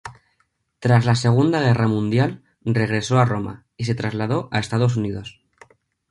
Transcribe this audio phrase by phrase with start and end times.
[0.79, 5.43] Tras la Segunda Guerra Mundial regresó a Roma y se transladó a Estados Unidos.